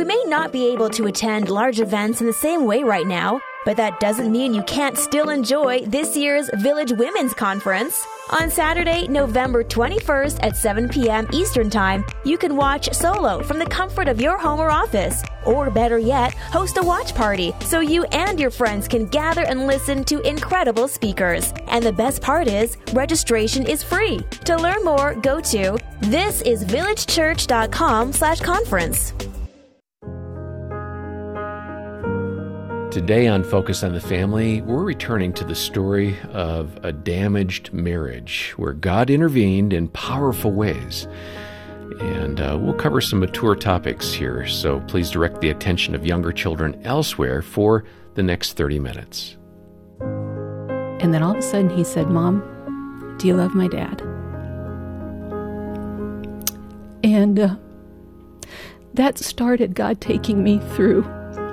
[0.00, 3.38] We may not be able to attend large events in the same way right now,
[3.66, 8.02] but that doesn't mean you can't still enjoy this year's Village Women's Conference.
[8.30, 11.28] On Saturday, November 21st at 7 p.m.
[11.34, 15.22] Eastern Time, you can watch solo from the comfort of your home or office.
[15.44, 19.66] Or better yet, host a watch party so you and your friends can gather and
[19.66, 21.52] listen to incredible speakers.
[21.66, 24.20] And the best part is, registration is free.
[24.46, 29.12] To learn more, go to thisisvillagechurch.com slash conference.
[32.90, 38.52] Today on Focus on the Family, we're returning to the story of a damaged marriage
[38.56, 41.06] where God intervened in powerful ways.
[42.00, 46.32] And uh, we'll cover some mature topics here, so please direct the attention of younger
[46.32, 47.84] children elsewhere for
[48.14, 49.36] the next 30 minutes.
[50.00, 54.00] And then all of a sudden he said, Mom, do you love my dad?
[57.04, 57.54] And uh,
[58.94, 61.02] that started God taking me through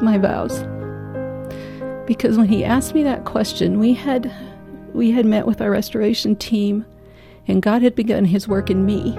[0.02, 0.64] my vows
[2.08, 4.32] because when he asked me that question, we had
[4.94, 6.86] we had met with our restoration team
[7.48, 9.12] and God had begun his work in me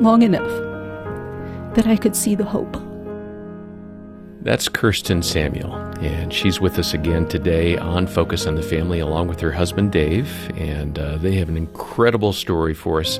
[0.00, 0.48] long enough
[1.74, 2.76] that I could see the hope.
[4.42, 9.28] That's Kirsten Samuel, and she's with us again today on Focus on the Family, along
[9.28, 13.18] with her husband Dave, and uh, they have an incredible story for us.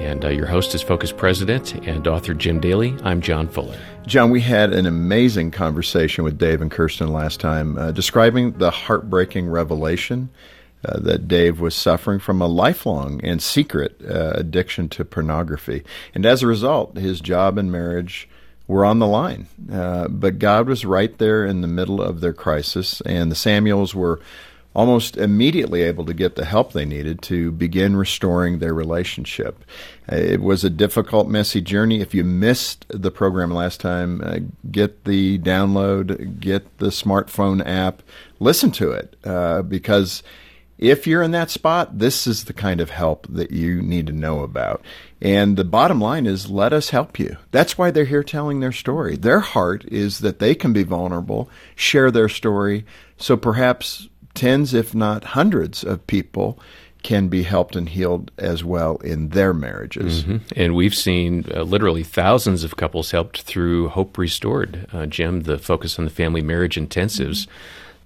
[0.00, 2.96] And uh, your host is Focus President and author Jim Daly.
[3.04, 3.78] I'm John Fuller.
[4.06, 8.70] John, we had an amazing conversation with Dave and Kirsten last time, uh, describing the
[8.70, 10.30] heartbreaking revelation
[10.86, 15.84] uh, that Dave was suffering from a lifelong and secret uh, addiction to pornography.
[16.14, 18.26] And as a result, his job and marriage
[18.66, 19.48] were on the line.
[19.70, 23.94] Uh, but God was right there in the middle of their crisis, and the Samuels
[23.94, 24.18] were
[24.74, 29.64] almost immediately able to get the help they needed to begin restoring their relationship.
[30.10, 32.00] Uh, it was a difficult, messy journey.
[32.00, 34.38] If you missed the program last time, uh,
[34.70, 38.02] get the download, get the smartphone app,
[38.38, 40.22] listen to it, uh, because
[40.78, 44.14] if you're in that spot, this is the kind of help that you need to
[44.14, 44.82] know about.
[45.20, 47.36] And the bottom line is let us help you.
[47.50, 49.16] That's why they're here telling their story.
[49.16, 52.86] Their heart is that they can be vulnerable, share their story,
[53.18, 54.08] so perhaps
[54.40, 56.58] tens, if not hundreds, of people
[57.02, 60.24] can be helped and healed as well in their marriages.
[60.24, 60.36] Mm-hmm.
[60.56, 65.58] And we've seen uh, literally thousands of couples helped through Hope Restored, uh, Jim, the
[65.58, 67.46] Focus on the Family Marriage Intensives.
[67.46, 67.52] Mm-hmm.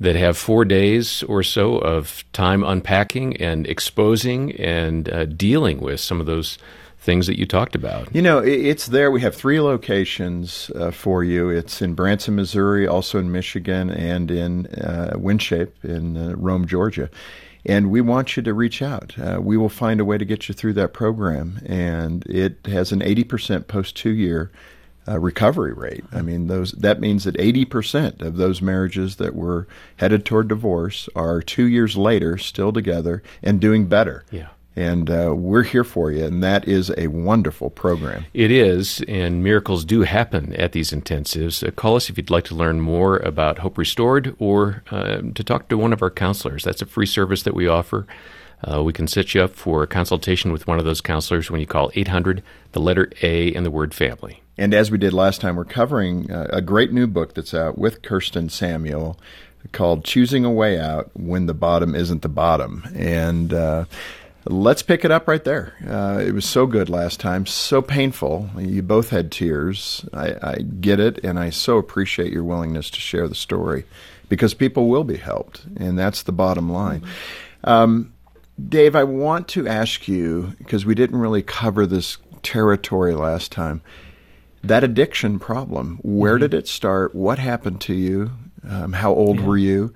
[0.00, 6.00] That have four days or so of time unpacking and exposing and uh, dealing with
[6.00, 6.58] some of those
[7.04, 8.12] things that you talked about.
[8.15, 9.10] You know, it's there.
[9.10, 11.50] We have three locations uh, for you.
[11.50, 17.10] It's in Branson, Missouri, also in Michigan, and in uh, WinShape in uh, Rome, Georgia.
[17.66, 19.19] And we want you to reach out.
[19.19, 21.60] Uh, we will find a way to get you through that program.
[21.66, 24.50] And it has an 80% post two year
[25.06, 26.04] uh, recovery rate.
[26.12, 29.66] I mean, those that means that 80% of those marriages that were
[29.97, 34.25] headed toward divorce are two years later still together and doing better.
[34.31, 36.24] Yeah and uh, we're here for you.
[36.24, 38.26] And that is a wonderful program.
[38.34, 41.66] It is, and miracles do happen at these intensives.
[41.66, 45.44] Uh, call us if you'd like to learn more about Hope Restored or uh, to
[45.44, 46.64] talk to one of our counselors.
[46.64, 48.06] That's a free service that we offer.
[48.66, 51.60] Uh, we can set you up for a consultation with one of those counselors when
[51.60, 52.42] you call 800,
[52.72, 54.42] the letter A, and the word family.
[54.56, 57.76] And as we did last time, we're covering uh, a great new book that's out
[57.76, 59.18] with Kirsten Samuel
[59.72, 62.84] called Choosing a Way Out When the Bottom Isn't the Bottom.
[62.94, 63.84] And uh,
[64.47, 65.75] Let's pick it up right there.
[65.88, 68.50] Uh, it was so good last time, so painful.
[68.59, 70.05] You both had tears.
[70.12, 73.84] I, I, get it, and I so appreciate your willingness to share the story
[74.28, 77.05] because people will be helped, and that's the bottom line.
[77.62, 78.12] Um,
[78.69, 83.81] Dave, I want to ask you because we didn't really cover this territory last time.
[84.62, 86.43] That addiction problem, where mm-hmm.
[86.43, 87.15] did it start?
[87.15, 88.32] What happened to you?
[88.69, 89.47] Um, how old yeah.
[89.47, 89.94] were you?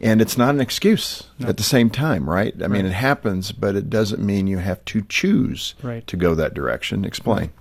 [0.00, 1.48] And it's not an excuse no.
[1.48, 2.54] at the same time, right?
[2.58, 2.70] I right.
[2.70, 6.06] mean, it happens, but it doesn't mean you have to choose right.
[6.06, 7.04] to go that direction.
[7.04, 7.52] Explain.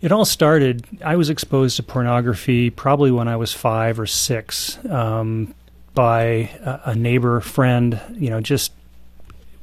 [0.00, 0.86] It all started.
[1.02, 5.54] I was exposed to pornography probably when I was five or six um,
[5.94, 7.98] by a, a neighbor friend.
[8.12, 8.72] You know, just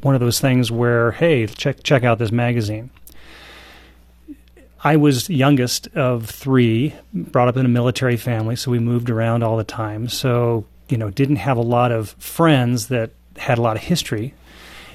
[0.01, 2.89] one of those things where, hey, check check out this magazine.
[4.83, 9.43] I was youngest of three, brought up in a military family, so we moved around
[9.43, 10.09] all the time.
[10.09, 14.33] So you know didn't have a lot of friends that had a lot of history.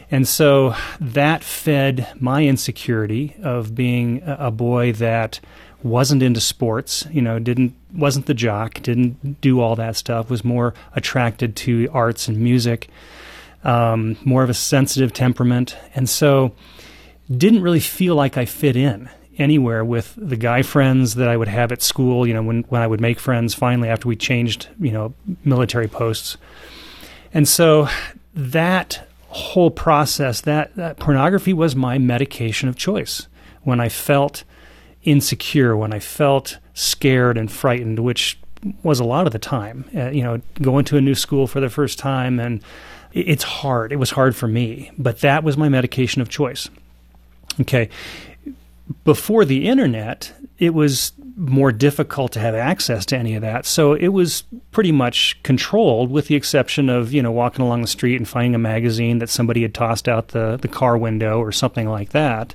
[0.09, 5.41] And so that fed my insecurity of being a boy that
[5.83, 10.45] wasn't into sports, you know, didn't wasn't the jock, didn't do all that stuff, was
[10.45, 12.89] more attracted to arts and music,
[13.65, 16.53] um, more of a sensitive temperament, and so
[17.31, 21.49] didn't really feel like I fit in anywhere with the guy friends that I would
[21.49, 22.27] have at school.
[22.27, 25.89] You know, when when I would make friends finally after we changed, you know, military
[25.89, 26.37] posts,
[27.33, 27.89] and so
[28.35, 33.29] that whole process, that, that pornography was my medication of choice
[33.63, 34.45] when I felt
[35.03, 38.39] insecure, when I felt scared and frightened, which
[38.83, 39.85] was a lot of the time.
[39.95, 42.63] Uh, you know, going to a new school for the first time, and
[43.13, 43.93] it's hard.
[43.93, 46.69] It was hard for me, but that was my medication of choice.
[47.61, 47.89] Okay.
[49.05, 53.67] Before the internet, it was more difficult to have access to any of that.
[53.67, 57.89] So it was pretty much controlled, with the exception of you know walking along the
[57.89, 61.53] street and finding a magazine that somebody had tossed out the the car window or
[61.53, 62.55] something like that.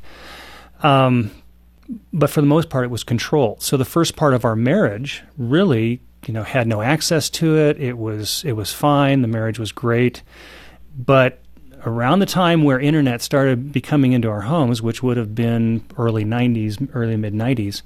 [0.82, 1.32] Um,
[2.12, 3.62] but for the most part, it was controlled.
[3.62, 7.80] So the first part of our marriage really, you know, had no access to it.
[7.80, 9.22] It was it was fine.
[9.22, 10.24] The marriage was great,
[10.98, 11.42] but
[11.86, 16.24] around the time where internet started becoming into our homes, which would have been early
[16.24, 17.82] '90s, early mid '90s,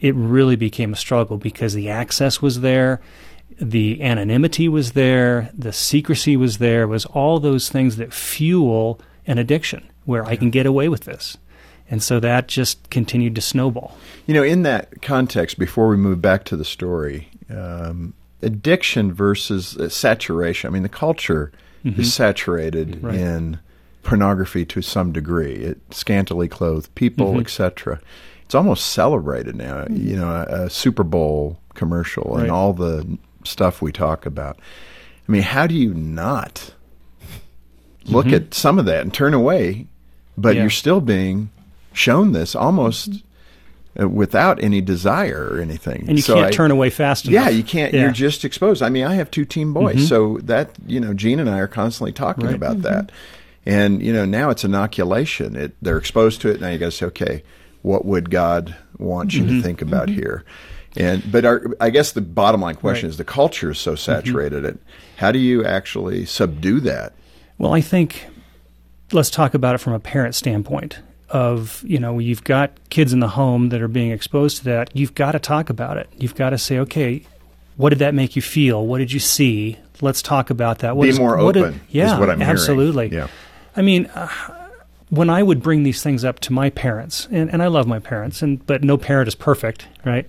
[0.00, 3.00] it really became a struggle because the access was there.
[3.60, 9.38] The anonymity was there, the secrecy was there, was all those things that fuel an
[9.38, 11.38] addiction where I can get away with this.
[11.88, 13.96] And so that just continued to snowball.
[14.26, 19.76] You know, in that context, before we move back to the story, um, addiction versus
[19.76, 20.68] uh, saturation.
[20.68, 21.52] I mean, the culture
[21.84, 22.00] mm-hmm.
[22.00, 23.14] is saturated right.
[23.14, 23.58] in
[24.02, 25.54] pornography to some degree.
[25.54, 27.40] It scantily clothed people, mm-hmm.
[27.40, 28.00] etc.
[28.44, 29.84] It's almost celebrated now.
[29.84, 30.08] Mm-hmm.
[30.08, 32.42] You know, a, a, Super Bowl commercial right.
[32.42, 34.58] and all the stuff we talk about.
[35.28, 36.74] I mean, how do you not
[38.04, 38.34] look mm-hmm.
[38.34, 39.86] at some of that and turn away?
[40.36, 40.62] But yeah.
[40.62, 41.50] you're still being
[41.92, 43.22] shown this almost
[44.00, 46.06] uh, without any desire or anything.
[46.08, 47.44] And you so can't I, turn away fast enough.
[47.44, 47.92] Yeah, you can't.
[47.92, 48.02] Yeah.
[48.02, 48.82] You're just exposed.
[48.82, 50.04] I mean, I have two teen boys, mm-hmm.
[50.06, 52.54] so that you know, Jean and I are constantly talking right.
[52.54, 52.82] about mm-hmm.
[52.82, 53.12] that.
[53.66, 55.56] And you know, now it's inoculation.
[55.56, 56.60] It, they're exposed to it.
[56.60, 57.42] Now you got to say, okay,
[57.82, 59.58] what would God want you mm-hmm.
[59.58, 60.20] to think about mm-hmm.
[60.20, 60.44] here?
[60.96, 63.10] And but our, I guess the bottom line question right.
[63.10, 63.98] is the culture is so mm-hmm.
[63.98, 64.64] saturated.
[64.64, 64.78] It.
[65.16, 67.12] How do you actually subdue that?
[67.58, 68.26] Well, I think
[69.12, 71.00] let's talk about it from a parent standpoint
[71.32, 74.90] of you know you've got kids in the home that are being exposed to that
[74.94, 76.08] you've got to talk about it.
[76.18, 77.24] You've got to say okay
[77.76, 78.86] what did that make you feel?
[78.86, 79.78] What did you see?
[80.02, 80.96] Let's talk about that.
[80.96, 83.28] What be is, more open did, yeah absolutely hearing.
[83.28, 83.34] yeah.
[83.74, 84.28] I mean uh,
[85.08, 87.98] when i would bring these things up to my parents and, and i love my
[87.98, 90.28] parents and but no parent is perfect right?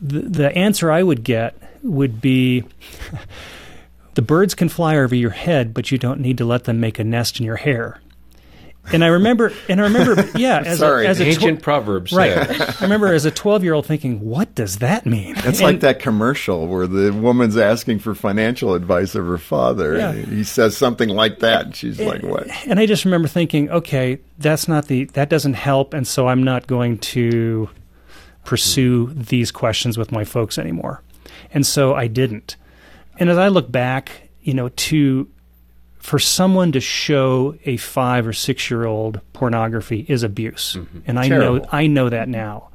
[0.00, 2.64] The, the answer i would get would be
[4.14, 6.98] the birds can fly over your head but you don't need to let them make
[6.98, 7.98] a nest in your hair
[8.92, 12.60] and I remember, and I remember, yeah, as Sorry, a, as ancient tw- proverbs, right?
[12.60, 16.66] I remember as a twelve-year-old thinking, "What does that mean?" It's and, like that commercial
[16.66, 20.10] where the woman's asking for financial advice of her father, yeah.
[20.10, 23.28] and he says something like that, and she's and, like, "What?" And I just remember
[23.28, 27.68] thinking, "Okay, that's not the that doesn't help," and so I'm not going to
[28.44, 31.02] pursue these questions with my folks anymore,
[31.52, 32.56] and so I didn't.
[33.18, 35.28] And as I look back, you know, to
[36.00, 41.00] for someone to show a five or six year old pornography is abuse, mm-hmm.
[41.06, 41.56] and I Terrible.
[41.56, 42.68] know I know that now.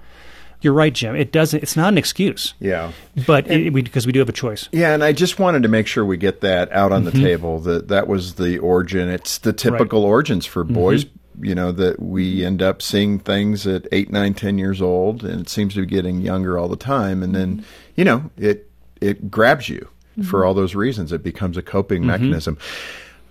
[0.62, 1.16] You're right, Jim.
[1.16, 1.62] It doesn't.
[1.62, 2.54] It's not an excuse.
[2.60, 2.92] Yeah,
[3.28, 4.70] but and, it, we, because we do have a choice.
[4.72, 7.18] Yeah, and I just wanted to make sure we get that out on mm-hmm.
[7.18, 7.60] the table.
[7.60, 9.10] That that was the origin.
[9.10, 10.10] It's the typical right.
[10.10, 11.06] origins for boys.
[11.06, 11.46] Mm-hmm.
[11.46, 15.42] You know that we end up seeing things at eight, nine, ten years old, and
[15.42, 17.22] it seems to be getting younger all the time.
[17.22, 17.66] And then mm-hmm.
[17.96, 18.70] you know it
[19.02, 20.48] it grabs you for mm-hmm.
[20.48, 21.12] all those reasons.
[21.12, 22.32] It becomes a coping mm-hmm.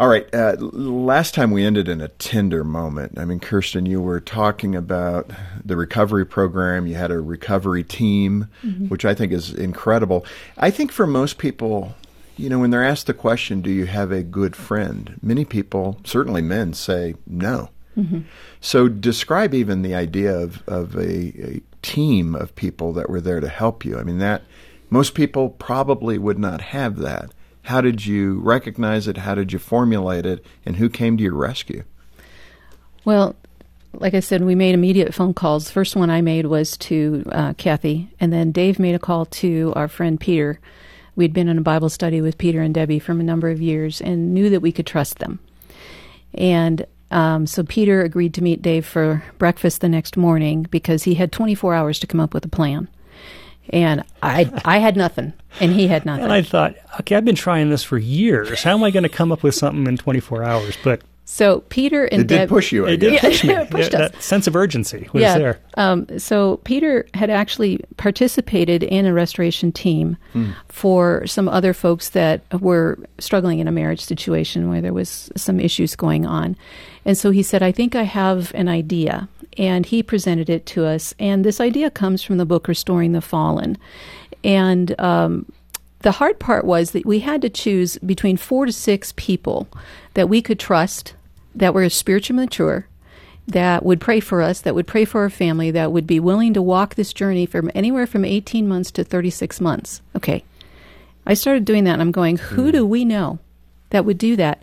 [0.01, 0.27] All right.
[0.35, 3.17] Uh, last time we ended in a tender moment.
[3.17, 5.31] I mean, Kirsten, you were talking about
[5.65, 6.89] the recovery program.
[6.89, 8.89] You had a recovery team, mm-hmm.
[8.89, 10.27] which I think is incredible.
[10.59, 11.95] I think for most people,
[12.37, 15.19] you know, when they're asked the question, do you have a good friend?
[15.23, 17.71] Many people, certainly men, say no.
[17.97, 18.23] Mm-hmm.
[18.61, 23.39] So describe even the idea of, of a, a team of people that were there
[23.39, 23.97] to help you.
[23.97, 24.43] I mean, that
[24.91, 27.31] most people probably would not have that.
[27.65, 29.19] How did you recognize it?
[29.19, 30.45] How did you formulate it?
[30.67, 31.83] And who came to your rescue?
[33.05, 33.37] Well,
[33.95, 35.67] like I said, we made immediate phone calls.
[35.67, 39.27] The first one I made was to uh, Kathy, and then Dave made a call
[39.27, 40.61] to our friend Peter.
[41.17, 44.01] We'd been in a Bible study with Peter and Debbie from a number of years
[44.01, 45.39] and knew that we could trust them.
[46.35, 51.15] And um, so Peter agreed to meet Dave for breakfast the next morning because he
[51.15, 52.89] had 24 hours to come up with a plan
[53.71, 56.25] and I I had nothing, and he had nothing.
[56.25, 58.63] And I thought, okay, I've been trying this for years.
[58.63, 60.77] How am I going to come up with something in 24 hours?
[60.83, 62.87] But so Peter and it did push you.
[62.87, 63.55] it did push me.
[63.71, 65.39] pushed that sense of urgency was yeah.
[65.39, 65.61] there.
[65.77, 70.51] Um, so Peter had actually participated in a restoration team hmm.
[70.69, 75.59] for some other folks that were struggling in a marriage situation where there was some
[75.61, 76.57] issues going on,
[77.07, 80.85] and so he said, "I think I have an idea." And he presented it to
[80.85, 81.15] us.
[81.19, 83.79] And this idea comes from the book Restoring the Fallen.
[84.43, 85.51] And um,
[86.01, 89.69] the hard part was that we had to choose between four to six people
[90.15, 91.15] that we could trust,
[91.55, 92.87] that were spiritually mature,
[93.47, 96.55] that would pray for us, that would pray for our family, that would be willing
[96.55, 100.01] to walk this journey from anywhere from 18 months to 36 months.
[100.17, 100.45] Okay.
[101.27, 103.39] I started doing that and I'm going, who do we know
[103.91, 104.63] that would do that?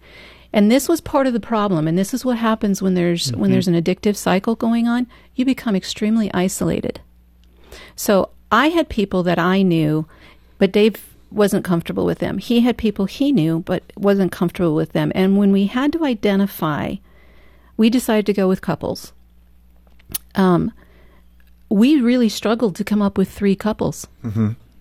[0.54, 1.88] And this was part of the problem.
[1.88, 5.08] And this is what happens when there's when there's an addictive cycle going on.
[5.36, 7.00] You become extremely isolated.
[7.96, 10.06] So I had people that I knew,
[10.58, 10.98] but Dave
[11.32, 12.38] wasn't comfortable with them.
[12.38, 15.12] He had people he knew, but wasn't comfortable with them.
[15.16, 16.96] And when we had to identify,
[17.78, 19.14] we decided to go with couples.
[20.36, 20.74] Um,
[21.70, 24.08] we really struggled to come up with three couples.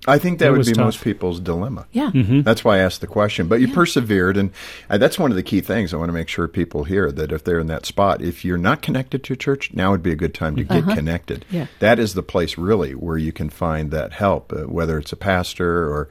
[0.07, 0.85] I think that It would be tough.
[0.85, 1.87] most people's dilemma.
[1.93, 2.11] Yeah.
[2.15, 3.49] That's why I asked the question.
[3.49, 4.51] But you persevered, and
[4.89, 7.33] uh, that's one of the key things I want to make sure people hear that
[7.33, 10.17] if they're in that spot, if you're not connected to church, now would be a
[10.17, 11.45] good time to get connected.
[11.51, 11.67] Yeah.
[11.81, 15.17] That is the place really where you can find that help, uh, whether it's a
[15.17, 16.09] pastor or.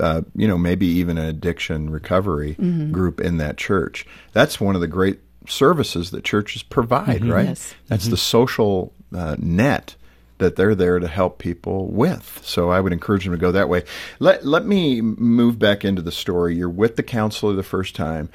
[0.00, 2.52] Uh, you know, maybe even an addiction recovery
[2.92, 4.06] group in that church.
[4.32, 5.18] That's one of the great
[5.48, 7.46] services that churches provide, right?
[7.48, 7.74] Yes.
[7.88, 9.96] That's the social uh, net
[10.40, 12.40] that they're there to help people with.
[12.44, 13.84] So I would encourage them to go that way.
[14.18, 16.56] Let let me move back into the story.
[16.56, 18.28] You're with the counselor the first time.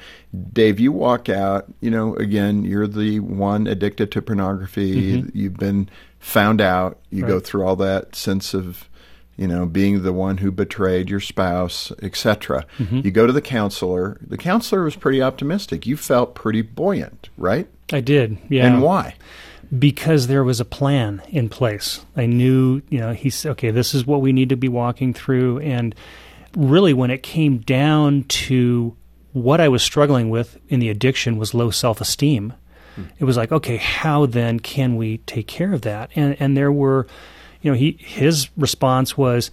[0.52, 5.18] Dave, you walk out, you know, again, you're the one addicted to pornography.
[5.18, 5.38] Mm-hmm.
[5.38, 6.98] You've been found out.
[7.10, 8.88] You go through all that sense of
[9.36, 12.64] you know, being the one who betrayed your spouse, etc.
[12.78, 13.00] Mm-hmm.
[13.04, 14.18] You go to the counselor.
[14.26, 15.86] The counselor was pretty optimistic.
[15.86, 17.68] You felt pretty buoyant, right?
[17.92, 18.38] I did.
[18.48, 18.66] Yeah.
[18.66, 19.14] And why?
[19.76, 22.04] Because there was a plan in place.
[22.16, 25.60] I knew, you know, he's okay, this is what we need to be walking through.
[25.60, 25.94] And
[26.56, 28.96] really, when it came down to
[29.32, 32.54] what I was struggling with in the addiction was low self esteem.
[32.94, 33.02] Hmm.
[33.18, 36.10] It was like, okay, how then can we take care of that?
[36.16, 37.06] And and there were,
[37.60, 39.50] you know, he his response was,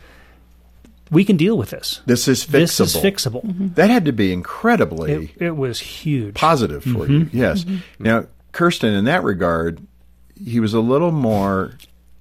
[1.12, 2.01] we can deal with this.
[2.05, 2.51] This is fixable.
[2.51, 3.46] This is fixable.
[3.46, 3.74] Mm-hmm.
[3.74, 6.36] That had to be incredibly It, it was huge.
[6.36, 7.25] positive for you.
[7.25, 7.38] Mm-hmm.
[7.38, 7.65] Yes.
[7.65, 8.03] Mm-hmm.
[8.03, 9.86] Now, Kirsten, in that regard,
[10.44, 11.78] he was a little more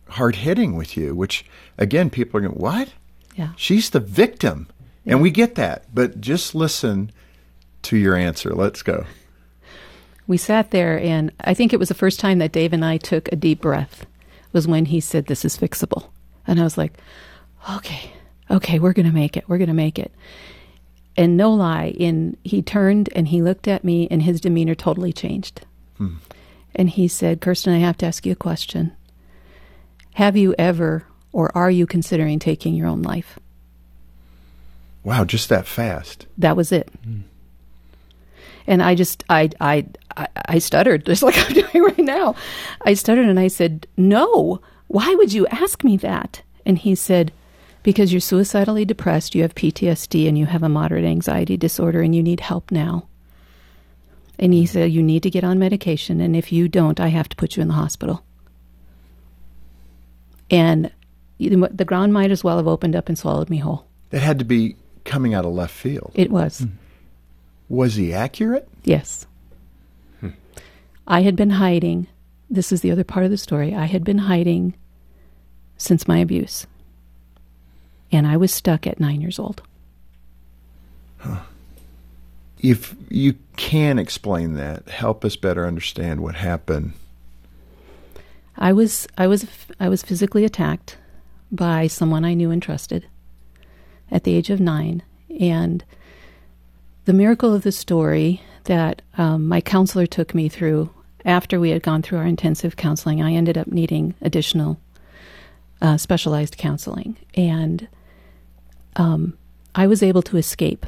[0.09, 1.45] hard hitting with you, which
[1.79, 2.93] again, people are going, "What?
[3.37, 3.53] Yeah.
[3.57, 4.69] She's the victim,"
[5.07, 5.87] and we get that.
[5.95, 7.11] But just listen
[7.83, 8.51] to your answer.
[8.55, 9.07] Let's go.
[10.27, 12.97] We sat there, and I think it was the first time that Dave and I
[12.97, 14.07] took a deep breath,
[14.53, 16.11] was when he said, This is fixable.
[16.47, 16.95] And I was like,
[17.71, 18.13] Okay,
[18.51, 19.45] okay, we're going to make it.
[19.49, 20.13] We're going to make it.
[21.17, 25.13] And no lie, in he turned and he looked at me, and his demeanor totally
[25.13, 25.67] changed.
[25.99, 26.15] Hmm.
[26.75, 28.93] And he said, Kirsten, I have to ask you a question.
[30.15, 33.39] Have you ever, or are you considering taking your own life?
[35.05, 36.27] Wow, just that fast.
[36.39, 36.89] that was it.
[37.05, 37.21] Hmm.
[38.67, 39.87] And I just, I, I,
[40.17, 42.37] I, I stuttered just like I'm doing right now.
[42.83, 47.33] I stuttered and I said, "No, why would you ask me that?" And he said,
[47.83, 52.15] "Because you're suicidally depressed, you have PTSD, and you have a moderate anxiety disorder, and
[52.15, 53.09] you need help now."
[54.43, 57.29] And he said, "You need to get on medication, and if you don't, I have
[57.29, 58.25] to put you in the hospital."
[60.51, 60.91] And
[61.39, 63.87] the ground might as well have opened up and swallowed me whole.
[64.11, 66.11] That had to be coming out of left field.
[66.15, 66.59] It was.
[66.59, 66.67] Hmm.
[67.69, 68.69] Was he accurate?
[68.85, 69.27] Yes.
[70.21, 70.31] Hmm.
[71.07, 72.09] I had been hiding.
[72.51, 73.75] This is the other part of the story.
[73.75, 74.75] I had been hiding
[75.79, 76.67] since my abuse.
[78.11, 79.63] And I was stuck at nine years old.
[82.63, 86.93] If you can explain that, help us better understand what happened.
[88.57, 89.47] I was I was
[89.81, 90.97] I was physically attacked
[91.51, 93.07] by someone I knew and trusted
[94.11, 95.03] at the age of nine,
[95.41, 95.85] and
[97.05, 100.91] the miracle of the story that um, my counselor took me through
[101.25, 104.79] after we had gone through our intensive counseling, I ended up needing additional
[105.81, 107.89] uh, specialized counseling, and
[108.97, 109.37] um,
[109.75, 110.87] I was able to escape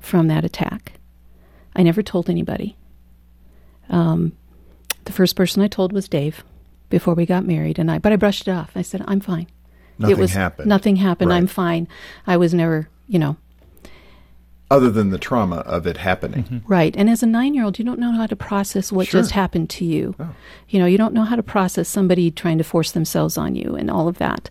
[0.00, 0.92] from that attack.
[1.76, 2.76] I never told anybody.
[3.88, 4.32] Um,
[5.04, 6.42] the first person I told was Dave
[6.88, 8.72] before we got married, and I but I brushed it off.
[8.74, 9.46] I said, "I'm fine."
[9.98, 10.68] Nothing it was happened.
[10.68, 11.32] nothing happened.
[11.32, 11.86] I'm fine.
[12.26, 13.36] I was never, you know,
[14.70, 16.62] Other than the trauma of it happening.
[16.66, 16.94] right.
[16.96, 19.20] And as a nine year old, you don't know how to process what Sure.
[19.20, 20.14] just happened to you.
[20.18, 20.30] Oh.
[20.70, 23.74] You know, you don't know how to process somebody trying to force themselves on you
[23.76, 24.48] and all of that.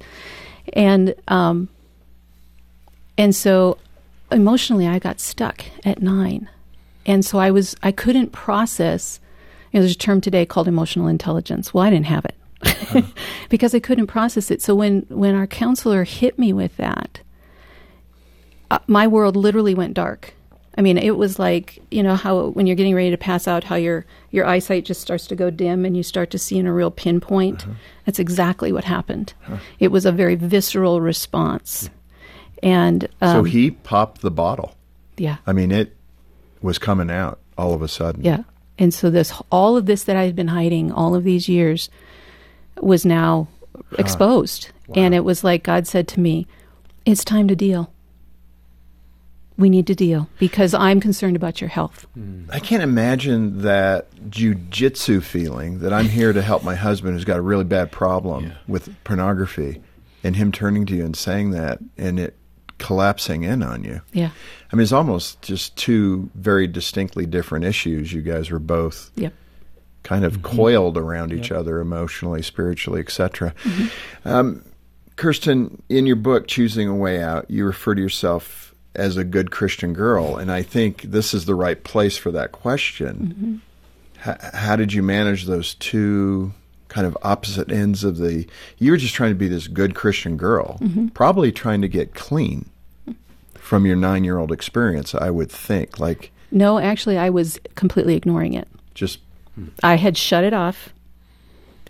[0.74, 1.70] And um,
[3.18, 3.78] and so
[4.32, 6.50] emotionally, I got stuck at nine,
[7.06, 9.20] and so I was I couldn't process.
[9.72, 11.74] You know, there's a term today called emotional intelligence.
[11.74, 13.06] Well, I didn't have it
[13.50, 14.62] because I couldn't process it.
[14.62, 17.22] So when when our counselor hit me with that,
[18.72, 20.34] uh, my world literally went dark.
[20.78, 23.64] I mean, it was like you know how when you're getting ready to pass out,
[23.64, 26.68] how your your eyesight just starts to go dim and you start to see in
[26.68, 27.64] a real pinpoint.
[27.64, 27.74] Uh-huh.
[28.06, 29.34] That's exactly what happened.
[29.80, 31.90] It was a very visceral response,
[32.64, 34.76] and um, so he popped the bottle.
[35.18, 35.96] yeah, I mean, it
[36.62, 38.24] was coming out all of a sudden.
[38.24, 38.44] yeah,
[38.78, 41.90] and so this all of this that I had been hiding all of these years
[42.82, 43.48] was now
[43.98, 44.96] exposed, Wow.
[45.04, 46.48] and it was like God said to me,
[47.06, 47.92] "It's time to deal."
[49.58, 52.08] We need to deal because I'm concerned about your health.
[52.50, 57.38] I can't imagine that jujitsu feeling that I'm here to help my husband who's got
[57.40, 59.82] a really bad problem with pornography
[60.24, 62.38] and him turning to you and saying that and it
[62.80, 64.02] collapsing in on you.
[64.14, 64.32] Yeah.
[64.72, 68.12] I mean, it's almost just two very distinctly different issues.
[68.12, 69.34] You guys were both Yep.
[70.04, 70.58] kind of mm-hmm.
[70.58, 73.54] coiled around each other emotionally, spiritually, etc.
[73.64, 74.28] Mm-hmm.
[74.28, 74.64] Um,
[75.16, 79.52] Kirsten, in your book, Choosing a Way Out, you refer to yourself as a good
[79.52, 83.62] Christian girl, and I think this is the right place for that question.
[84.24, 84.30] Mm-hmm.
[84.30, 86.54] H- how did you manage those two
[86.90, 88.46] kind of opposite ends of the?
[88.78, 90.80] You were just trying to be this good Christian girl,
[91.14, 92.70] probably trying to get clean
[93.56, 95.16] from your nine-year-old experience.
[95.16, 98.68] I would think, like, No, actually, I was completely ignoring it.
[98.94, 99.20] just
[99.84, 100.90] I had shut it off,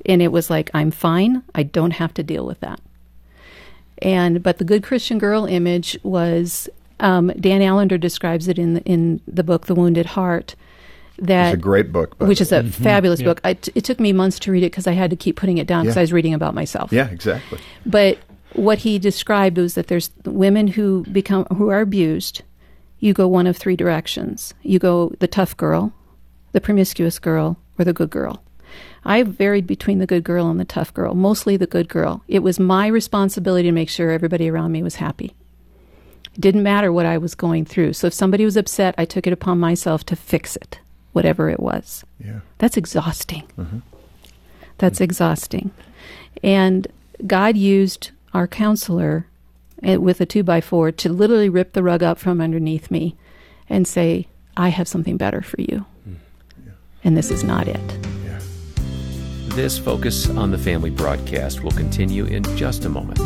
[0.06, 1.44] and it was like, I'm fine.
[1.56, 2.80] I don't have to deal with that.
[4.02, 8.82] And but the good Christian girl image was um, Dan Allender describes it in the,
[8.84, 10.56] in the book The Wounded Heart.
[11.22, 12.70] That it's a great book, which is a mm-hmm.
[12.84, 13.42] fabulous book.
[13.44, 15.58] I t- it took me months to read it because I had to keep putting
[15.58, 16.02] it down because Yeah.
[16.02, 16.92] I was reading about myself.
[16.92, 17.60] yeah, exactly.
[17.86, 18.20] But
[18.54, 22.42] what he described was that there's women who become who are abused.
[23.00, 24.54] You go one of three directions.
[24.62, 25.94] You go the tough girl,
[26.52, 28.44] the promiscuous girl, or the good girl.
[29.06, 32.24] I varied between the good girl and the tough girl, mostly the good girl.
[32.28, 35.34] It was my responsibility to make sure everybody around me was happy.
[36.34, 37.94] It didn't matter what I was going through.
[37.94, 40.80] So if somebody was upset, I took it upon myself to fix it,
[41.14, 42.04] whatever it was.
[42.24, 42.40] Yeah.
[42.58, 43.44] That's exhausting.
[44.78, 45.72] That's exhausting.
[46.44, 46.88] And
[47.26, 49.28] God used our counselor
[49.84, 53.16] eh, with a two by four to literally rip the rug up from underneath me
[53.68, 55.86] and say, I have something better for you.
[57.04, 58.10] And this is not it.
[59.56, 63.20] This Focus on the Family broadcast will continue in just a moment.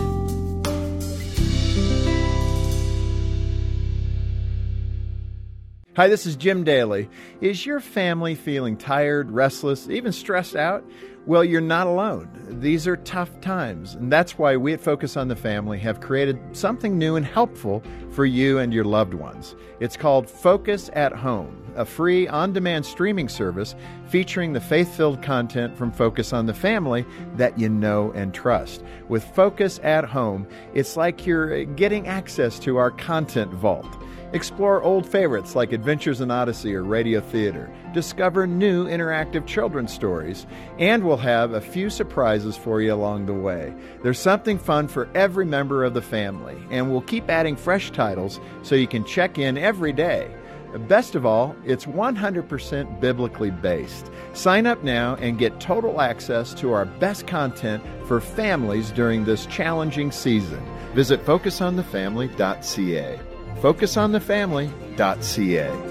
[5.96, 7.08] Hi, this is Jim Daly.
[7.40, 10.84] Is your family feeling tired, restless, even stressed out?
[11.28, 12.32] Well, you're not alone.
[12.50, 16.40] These are tough times, and that's why we at Focus on the Family have created
[16.54, 19.56] something new and helpful for you and your loved ones.
[19.80, 23.76] It's called Focus at Home, a free on demand streaming service
[24.08, 28.84] featuring the faith filled content from Focus on the Family that you know and trust.
[29.10, 33.96] With Focus at Home, it's like you're uh, getting access to our content vault.
[34.34, 37.72] Explore old favorites like Adventures in Odyssey or Radio Theater.
[37.94, 40.48] Discover new interactive children's stories.
[40.80, 43.72] And we'll have a few surprises for you along the way.
[44.02, 48.40] There's something fun for every member of the family, and we'll keep adding fresh titles
[48.64, 50.34] so you can check in every day.
[50.88, 54.10] Best of all, it's 100% biblically based.
[54.34, 59.46] Sign up now and get total access to our best content for families during this
[59.46, 60.66] challenging season.
[60.96, 63.20] Visit focusonthefamily.ca.
[63.64, 65.90] Focusonthefamily.ca.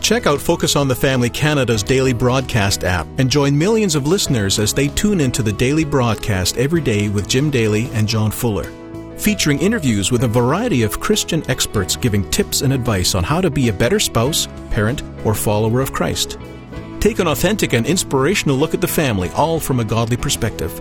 [0.00, 4.60] Check out Focus on the Family Canada's daily broadcast app and join millions of listeners
[4.60, 8.70] as they tune into the daily broadcast every day with Jim Daly and John Fuller.
[9.18, 13.50] Featuring interviews with a variety of Christian experts giving tips and advice on how to
[13.50, 16.38] be a better spouse, parent, or follower of Christ.
[17.00, 20.80] Take an authentic and inspirational look at the family, all from a godly perspective.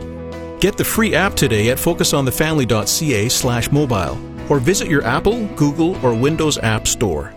[0.59, 6.13] Get the free app today at focusonthefamily.ca slash mobile or visit your Apple, Google, or
[6.13, 7.33] Windows App Store.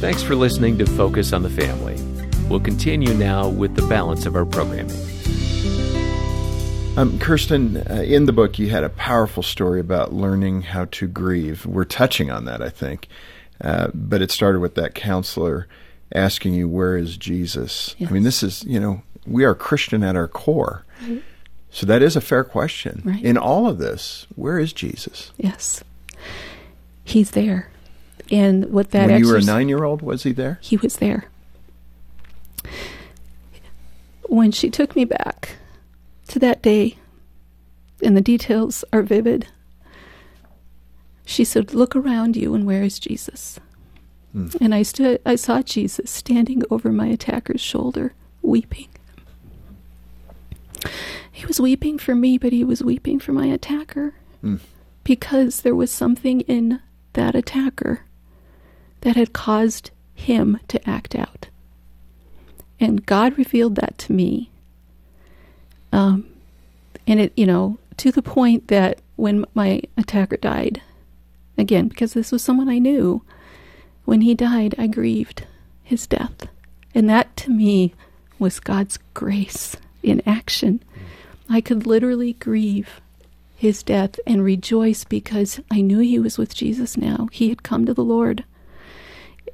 [0.00, 1.96] Thanks for listening to Focus on the Family.
[2.48, 4.90] We'll continue now with the balance of our programming.
[6.96, 11.06] Um, Kirsten, uh, in the book, you had a powerful story about learning how to
[11.06, 11.64] grieve.
[11.64, 13.08] We're touching on that, I think.
[13.60, 15.68] Uh, but it started with that counselor
[16.12, 17.94] asking you, Where is Jesus?
[18.00, 20.84] I mean, this is, you know, we are Christian at our core.
[21.70, 23.02] So that is a fair question.
[23.04, 23.22] Right.
[23.22, 25.30] In all of this, where is Jesus?
[25.36, 25.84] Yes.
[27.04, 27.70] He's there.
[28.30, 30.58] And what that when you were a nine year old, was he there?
[30.60, 31.26] he was there.
[34.28, 35.56] When she took me back
[36.28, 36.96] to that day,
[38.02, 39.48] and the details are vivid,
[41.24, 43.58] she said, Look around you, and where is Jesus?
[44.32, 44.48] Hmm.
[44.60, 48.88] And I stood, I saw Jesus standing over my attacker's shoulder, weeping.
[51.32, 54.14] He was weeping for me, but he was weeping for my attacker
[55.04, 56.80] because there was something in
[57.12, 58.04] that attacker
[59.02, 61.48] that had caused him to act out.
[62.78, 64.50] And God revealed that to me.
[65.92, 66.26] Um,
[67.06, 70.80] and it, you know, to the point that when my attacker died,
[71.58, 73.22] again, because this was someone I knew,
[74.04, 75.46] when he died, I grieved
[75.82, 76.46] his death.
[76.94, 77.94] And that to me
[78.38, 80.82] was God's grace in action.
[81.50, 83.00] I could literally grieve
[83.56, 87.28] his death and rejoice because I knew he was with Jesus now.
[87.32, 88.44] He had come to the Lord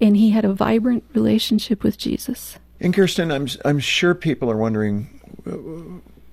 [0.00, 2.59] and he had a vibrant relationship with Jesus.
[2.78, 5.20] And Kirsten, I'm I'm sure people are wondering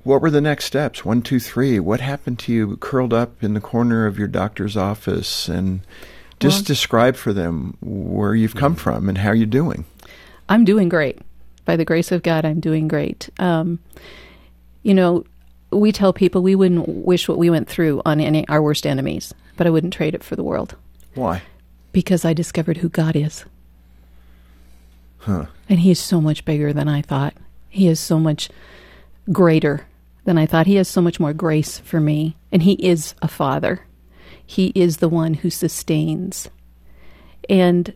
[0.04, 1.06] what were the next steps?
[1.06, 1.80] One, two, three.
[1.80, 5.48] What happened to you curled up in the corner of your doctor's office?
[5.48, 5.82] And
[6.40, 9.86] just well, describe for them where you've come from and how you're doing.
[10.50, 11.20] I'm doing great.
[11.64, 13.30] By the grace of God, I'm doing great.
[13.40, 13.80] Um,
[14.82, 15.24] you know,
[15.80, 19.34] we tell people we wouldn't wish what we went through on any our worst enemies,
[19.58, 20.76] but I wouldn't trade it for the world.
[21.16, 21.42] Why?
[21.92, 23.46] Because I discovered who God is.
[25.20, 25.46] Huh.
[25.70, 27.34] And he is so much bigger than I thought.
[27.70, 28.50] He is so much
[29.32, 29.86] greater
[30.26, 30.68] than I thought.
[30.68, 32.36] He has so much more grace for me.
[32.52, 33.86] And he is a father.
[34.46, 36.50] He is the one who sustains.
[37.50, 37.94] And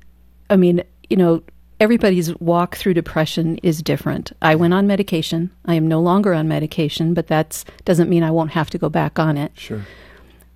[0.50, 1.44] I mean, you know,
[1.80, 4.32] everybody's walk through depression is different.
[4.42, 5.52] I went on medication.
[5.66, 8.90] I am no longer on medication, but that doesn't mean I won't have to go
[8.90, 9.52] back on it.
[9.56, 9.86] Sure.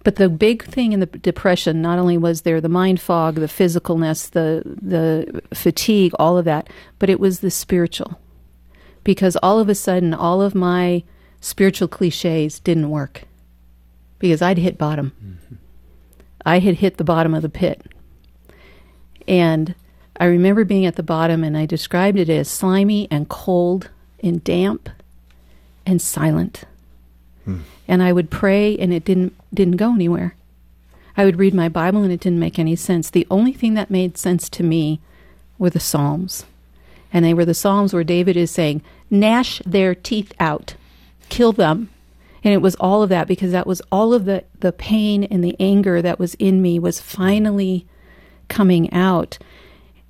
[0.03, 3.45] But the big thing in the depression, not only was there the mind fog, the
[3.45, 8.19] physicalness, the the fatigue, all of that, but it was the spiritual.
[9.03, 11.03] Because all of a sudden, all of my
[11.39, 13.23] spiritual cliches didn't work.
[14.17, 15.11] Because I'd hit bottom.
[15.23, 15.55] Mm-hmm.
[16.45, 17.85] I had hit the bottom of the pit.
[19.27, 19.75] And
[20.21, 23.89] I remember being at the bottom, and I described it as slimy and cold
[24.23, 24.87] and damp
[25.83, 26.65] and silent.
[27.43, 27.61] Hmm.
[27.87, 30.35] And I would pray, and it didn't didn't go anywhere.
[31.17, 33.09] I would read my Bible, and it didn't make any sense.
[33.09, 34.99] The only thing that made sense to me
[35.57, 36.45] were the Psalms,
[37.11, 40.75] and they were the Psalms where David is saying, "Gnash their teeth out,
[41.29, 41.89] kill them."
[42.43, 45.43] And it was all of that because that was all of the, the pain and
[45.43, 47.87] the anger that was in me was finally
[48.49, 49.39] coming out.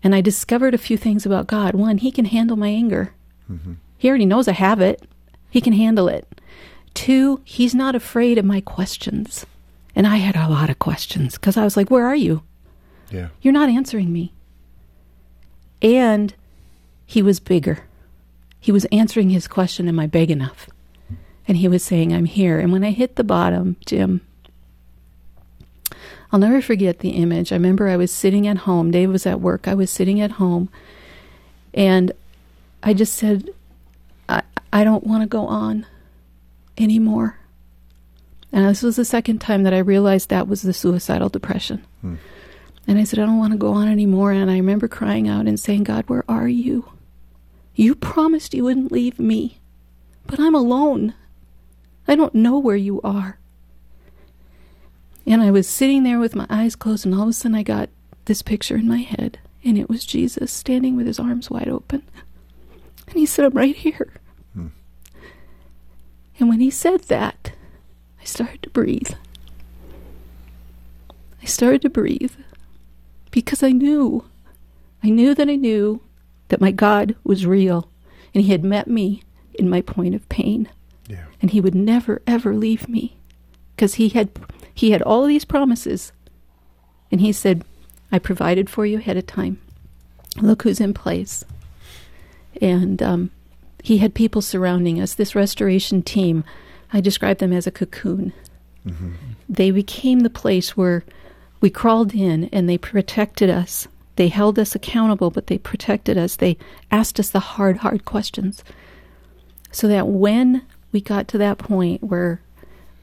[0.03, 1.75] And I discovered a few things about God.
[1.75, 3.13] One, He can handle my anger.
[3.51, 3.73] Mm-hmm.
[3.97, 5.07] He already knows I have it,
[5.49, 6.27] He can handle it.
[6.93, 9.45] Two, he's not afraid of my questions.
[9.95, 12.43] And I had a lot of questions because I was like, Where are you?
[13.09, 13.29] Yeah.
[13.41, 14.33] You're not answering me.
[15.81, 16.33] And
[17.05, 17.85] he was bigger.
[18.59, 20.69] He was answering his question, Am I big enough?
[21.47, 22.59] And he was saying, I'm here.
[22.59, 24.21] And when I hit the bottom, Jim,
[26.31, 27.51] I'll never forget the image.
[27.51, 28.91] I remember I was sitting at home.
[28.91, 29.67] Dave was at work.
[29.67, 30.69] I was sitting at home.
[31.73, 32.11] And
[32.83, 33.49] I just said,
[34.29, 34.43] I,
[34.73, 35.85] I don't want to go on
[36.77, 37.37] anymore.
[38.51, 41.85] And this was the second time that I realized that was the suicidal depression.
[42.01, 42.15] Hmm.
[42.87, 44.31] And I said, I don't want to go on anymore.
[44.31, 46.91] And I remember crying out and saying, God, where are you?
[47.75, 49.59] You promised you wouldn't leave me,
[50.27, 51.13] but I'm alone.
[52.07, 53.39] I don't know where you are.
[55.25, 57.63] And I was sitting there with my eyes closed, and all of a sudden I
[57.63, 57.89] got
[58.25, 62.03] this picture in my head, and it was Jesus standing with his arms wide open.
[63.07, 64.13] And he said, I'm right here.
[64.53, 64.67] Hmm.
[66.39, 67.51] And when he said that,
[68.19, 69.11] I started to breathe.
[71.41, 72.33] I started to breathe
[73.31, 74.25] because I knew,
[75.03, 76.01] I knew that I knew
[76.49, 77.89] that my God was real
[78.33, 79.23] and he had met me
[79.55, 80.69] in my point of pain.
[81.07, 81.25] Yeah.
[81.41, 83.17] And he would never ever leave me
[83.75, 84.31] because he had
[84.73, 86.11] he had all of these promises.
[87.11, 87.63] And he said,
[88.11, 89.59] I provided for you ahead of time.
[90.37, 91.43] Look who's in place.
[92.61, 93.31] And um,
[93.83, 95.13] he had people surrounding us.
[95.13, 96.43] This restoration team,
[96.93, 98.33] I describe them as a cocoon.
[98.85, 99.11] Mm-hmm.
[99.49, 101.03] They became the place where
[101.59, 103.87] we crawled in and they protected us.
[104.15, 106.35] They held us accountable, but they protected us.
[106.35, 106.57] They
[106.91, 108.63] asked us the hard, hard questions.
[109.71, 112.41] So that when we got to that point where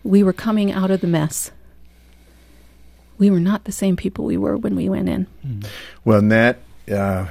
[0.04, 1.50] we were coming out of the mess,
[3.18, 5.26] we were not the same people we were when we went in.
[6.04, 6.58] Well, and that
[6.90, 7.26] uh,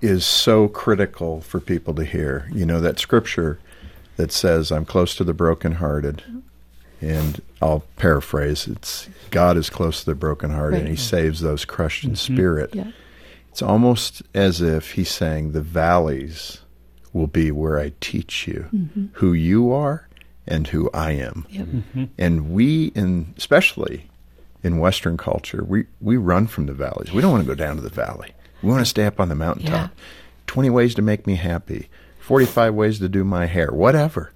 [0.00, 2.48] is so critical for people to hear.
[2.52, 3.58] You know, that scripture
[4.16, 6.22] that says, I'm close to the brokenhearted.
[7.02, 10.80] And I'll paraphrase it's God is close to the brokenhearted right.
[10.80, 12.34] and he saves those crushed in mm-hmm.
[12.34, 12.74] spirit.
[12.74, 12.92] Yeah.
[13.48, 16.58] It's almost as if he's saying the valleys
[17.14, 19.06] will be where I teach you mm-hmm.
[19.14, 20.08] who you are
[20.46, 21.46] and who I am.
[21.48, 21.66] Yep.
[21.66, 22.04] Mm-hmm.
[22.18, 24.09] And we in especially
[24.62, 27.12] in Western culture, we, we run from the valleys.
[27.12, 28.32] We don't want to go down to the valley.
[28.62, 29.90] We want to stay up on the mountaintop.
[29.90, 30.02] Yeah.
[30.46, 34.32] 20 ways to make me happy, 45 ways to do my hair, whatever.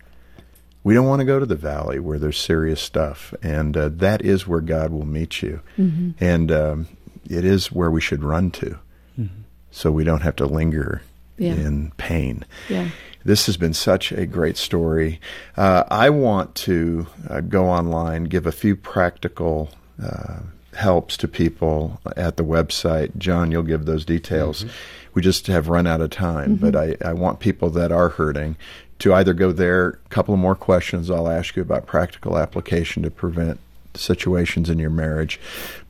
[0.84, 4.22] We don't want to go to the valley where there's serious stuff, and uh, that
[4.22, 6.10] is where God will meet you, mm-hmm.
[6.22, 6.88] and um,
[7.28, 8.78] it is where we should run to,
[9.18, 9.40] mm-hmm.
[9.70, 11.02] so we don't have to linger
[11.38, 11.54] yeah.
[11.54, 12.44] in pain.
[12.68, 12.90] Yeah.
[13.24, 15.20] This has been such a great story.
[15.56, 19.70] Uh, I want to uh, go online, give a few practical
[20.02, 20.40] uh,
[20.74, 23.16] helps to people at the website.
[23.16, 24.64] John, you'll give those details.
[24.64, 24.74] Mm-hmm.
[25.14, 26.70] We just have run out of time, mm-hmm.
[26.70, 28.56] but I, I want people that are hurting
[29.00, 30.00] to either go there.
[30.06, 33.60] A couple of more questions I'll ask you about practical application to prevent
[33.94, 35.40] situations in your marriage.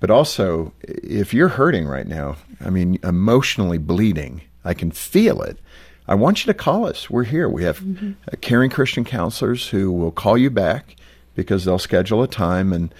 [0.01, 5.59] But also, if you're hurting right now, I mean, emotionally bleeding, I can feel it.
[6.07, 7.09] I want you to call us.
[7.09, 7.49] We're here.
[7.49, 8.12] We have mm-hmm.
[8.43, 10.97] caring Christian counselors who will call you back
[11.35, 12.95] because they'll schedule a time and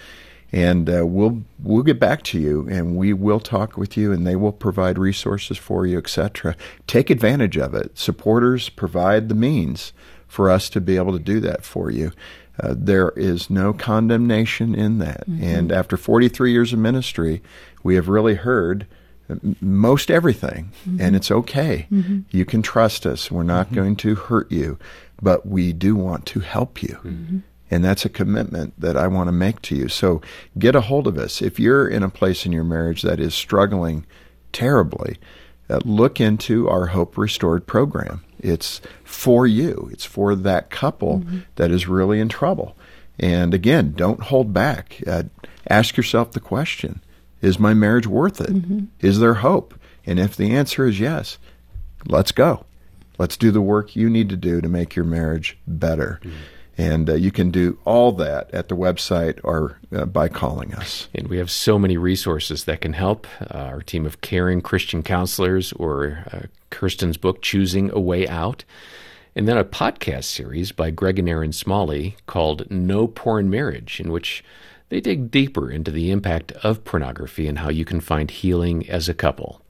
[0.51, 4.25] and uh, we'll we'll get back to you and we will talk with you and
[4.25, 6.55] they will provide resources for you, etc.
[6.87, 7.97] Take advantage of it.
[7.97, 9.93] Supporters provide the means
[10.27, 12.11] for us to be able to do that for you.
[12.59, 15.29] Uh, there is no condemnation in that.
[15.29, 15.43] Mm-hmm.
[15.43, 17.41] And after 43 years of ministry,
[17.83, 18.87] we have really heard
[19.59, 21.01] most everything, mm-hmm.
[21.01, 21.87] and it's okay.
[21.91, 22.19] Mm-hmm.
[22.29, 23.31] You can trust us.
[23.31, 23.75] We're not mm-hmm.
[23.75, 24.77] going to hurt you,
[25.21, 27.43] but we do want to help you.
[27.71, 29.87] And that's a commitment that I want to make to you.
[29.87, 30.21] So
[30.57, 31.41] get a hold of us.
[31.41, 34.05] If you're in a place in your marriage that is struggling
[34.51, 35.17] terribly,
[35.69, 38.23] uh, look into our Hope Restored program.
[38.39, 41.39] It's for you, it's for that couple mm-hmm.
[41.55, 42.77] that is really in trouble.
[43.19, 45.01] And again, don't hold back.
[45.07, 45.23] Uh,
[45.67, 47.01] ask yourself the question
[47.41, 48.49] is my marriage worth it?
[48.49, 48.85] Mm-hmm.
[49.01, 49.79] Is there hope?
[50.05, 51.37] And if the answer is yes,
[52.07, 52.65] let's go.
[53.17, 56.19] Let's do the work you need to do to make your marriage better.
[56.23, 56.37] Mm-hmm.
[56.77, 61.07] And uh, you can do all that at the website or uh, by calling us.
[61.13, 63.27] And we have so many resources that can help.
[63.41, 66.39] Uh, our team of caring Christian counselors, or uh,
[66.71, 68.65] Kirsten's book, Choosing a Way Out.
[69.37, 74.11] And then a podcast series by Greg and Erin Smalley called No Porn Marriage, in
[74.11, 74.43] which
[74.89, 79.09] they dig deeper into the impact of pornography and how you can find healing as
[79.09, 79.61] a couple.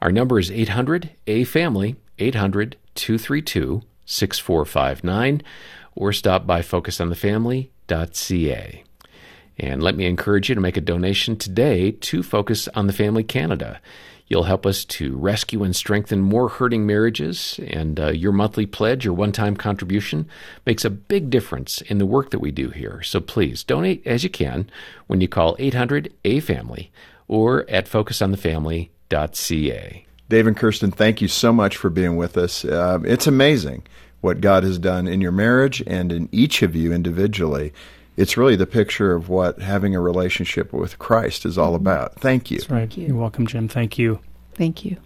[0.00, 5.42] Our number is 800 A Family, 800 232 6459,
[5.98, 8.84] or stop by focusonthefamily.ca.
[9.58, 13.24] And let me encourage you to make a donation today to Focus on the Family
[13.24, 13.80] Canada.
[14.28, 19.04] You'll help us to rescue and strengthen more hurting marriages, and uh, your monthly pledge,
[19.06, 20.28] or one time contribution,
[20.64, 23.02] makes a big difference in the work that we do here.
[23.02, 24.70] So please donate as you can
[25.08, 26.92] when you call 800 A Family
[27.26, 30.04] or at focusonthefamily.ca.
[30.28, 32.64] Dave and Kirsten, thank you so much for being with us.
[32.64, 33.82] Uh, it's amazing
[34.20, 37.72] what God has done in your marriage and in each of you individually
[38.18, 41.86] it's really the picture of what having a relationship with Christ is all mm-hmm.
[41.86, 42.16] about.
[42.16, 42.58] Thank you.
[42.58, 42.96] That's right.
[42.96, 43.06] You.
[43.06, 43.68] You're welcome, Jim.
[43.68, 44.18] Thank you.
[44.54, 44.96] Thank you.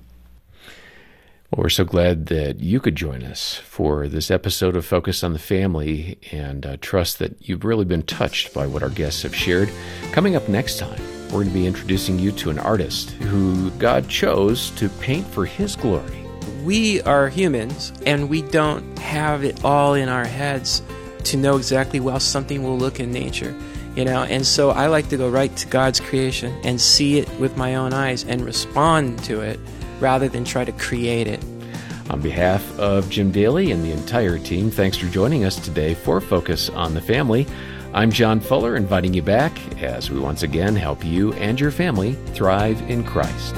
[1.50, 5.34] Well, we're so glad that you could join us for this episode of Focus on
[5.34, 9.36] the Family and uh, trust that you've really been touched by what our guests have
[9.36, 9.70] shared.
[10.12, 14.08] Coming up next time, we're going to be introducing you to an artist who God
[14.08, 16.21] chose to paint for His glory.
[16.64, 20.82] We are humans and we don't have it all in our heads
[21.24, 23.54] to know exactly how something will look in nature
[23.96, 24.22] you know?
[24.22, 27.74] And so i like to go right to god's creation and see it with my
[27.74, 29.58] own eyes and respond to it
[30.00, 31.42] rather than try to create it.
[32.10, 36.20] On behalf of jim daly and the entire team thanks for joining us today for
[36.20, 37.46] focus on the family.
[37.94, 42.14] I'm john fuller inviting you back as we once again help you and your family
[42.34, 43.54] thrive in christ